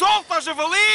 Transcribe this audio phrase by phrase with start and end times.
[0.00, 0.88] Solta, javali!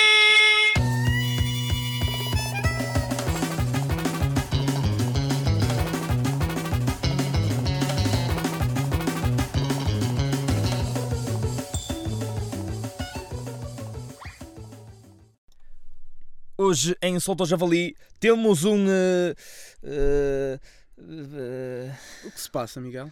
[16.58, 18.86] Hoje em Solta ao Javali temos um.
[18.90, 19.36] eh,
[19.84, 20.60] eh,
[20.98, 21.96] eh,
[22.26, 23.12] O que se passa, Miguel?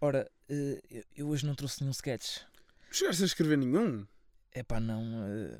[0.00, 0.80] ora, eu-
[1.16, 2.40] eu hoje não trouxe nenhum sketch.
[2.86, 4.06] Não chegaste a escrever nenhum?
[4.56, 5.02] É pá, não.
[5.26, 5.58] eh,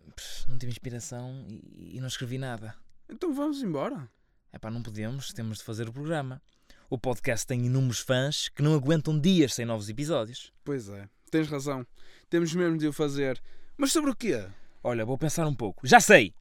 [0.48, 2.76] não tive inspiração e, e não escrevi nada.
[3.10, 4.08] Então vamos embora.
[4.52, 6.40] É pá, não podemos, temos de fazer o programa.
[6.88, 10.52] O podcast tem inúmeros fãs que não aguentam dias sem novos episódios.
[10.62, 11.84] Pois é, tens razão.
[12.30, 13.42] Temos mesmo de o fazer.
[13.76, 14.46] Mas sobre o quê?
[14.80, 15.84] Olha, vou pensar um pouco.
[15.84, 16.32] Já sei!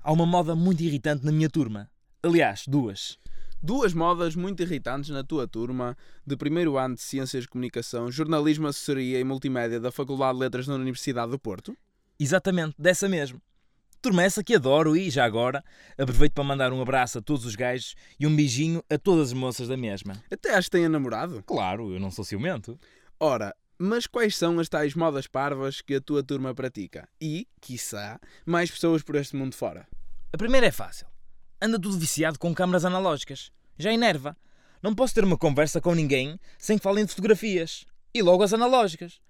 [0.00, 1.90] Há uma moda muito irritante na minha turma.
[2.22, 3.18] Aliás, duas.
[3.60, 8.68] Duas modas muito irritantes na tua turma de primeiro ano de Ciências de Comunicação, Jornalismo,
[8.68, 11.76] Assessoria e Multimédia da Faculdade de Letras na Universidade do Porto.
[12.18, 13.40] Exatamente, dessa mesmo.
[14.00, 15.64] Turma essa que adoro e, já agora,
[15.96, 19.32] aproveito para mandar um abraço a todos os gajos e um beijinho a todas as
[19.32, 20.22] moças da mesma.
[20.30, 21.42] Até acho que tenha namorado.
[21.44, 22.78] Claro, eu não sou ciumento.
[23.18, 27.08] Ora, mas quais são as tais modas parvas que a tua turma pratica?
[27.20, 29.86] E, quiçá, mais pessoas por este mundo fora?
[30.32, 31.06] A primeira é fácil.
[31.60, 33.50] Anda tudo viciado com câmaras analógicas.
[33.78, 34.36] Já enerva.
[34.82, 37.84] Não posso ter uma conversa com ninguém sem que falem de fotografias.
[38.14, 39.20] E logo as analógicas.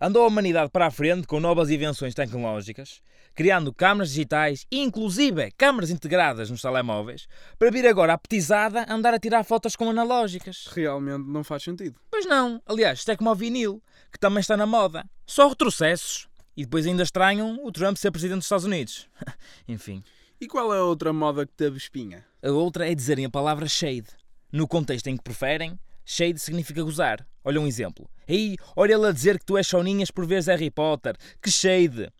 [0.00, 3.00] Andou a humanidade para a frente com novas invenções tecnológicas,
[3.34, 7.26] criando câmaras digitais e inclusive câmaras integradas nos telemóveis,
[7.58, 10.68] para vir agora a petizada andar a tirar fotos com analógicas.
[10.70, 11.98] Realmente não faz sentido.
[12.08, 12.62] Pois não.
[12.64, 13.82] Aliás, isto é como o vinil,
[14.12, 15.04] que também está na moda.
[15.26, 16.28] Só retrocessos.
[16.56, 19.08] E depois ainda estranham o Trump ser presidente dos Estados Unidos.
[19.66, 20.04] Enfim.
[20.40, 22.24] E qual é a outra moda que teve espinha?
[22.40, 24.06] A outra é dizerem a palavra shade.
[24.52, 25.76] No contexto em que preferem,
[26.08, 27.26] shade significa gozar.
[27.44, 28.10] Olha um exemplo.
[28.26, 31.14] Ei, olha ele a dizer que tu és soninhas por veres Harry Potter.
[31.42, 32.10] Que shade!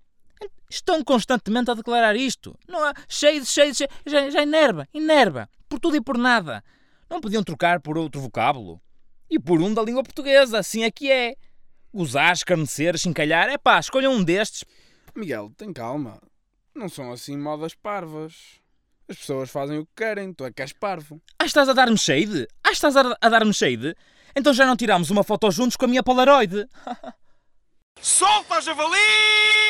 [0.70, 2.54] Estão constantemente a declarar isto.
[2.68, 3.92] Não há shade, shade, shade.
[4.04, 5.48] Já, já enerva, enerva.
[5.68, 6.62] Por tudo e por nada.
[7.08, 8.78] Não podiam trocar por outro vocábulo?
[9.30, 11.34] E por um da língua portuguesa, assim é que é.
[11.92, 13.48] Gozar, escarnecer, chincalhar.
[13.48, 14.64] É pá, escolham um destes.
[15.16, 16.20] Miguel, tem calma.
[16.74, 18.60] Não são assim modas parvas.
[19.08, 21.18] As pessoas fazem o que querem, tu é que és parvo.
[21.38, 22.46] Ah, estás a dar-me shade?
[22.68, 23.96] Ah, estás a, a dar-me shade?
[24.36, 26.68] Então já não tiramos uma foto juntos com a minha Polaroid.
[27.98, 29.67] Solta, javali!